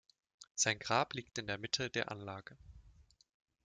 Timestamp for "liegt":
1.13-1.37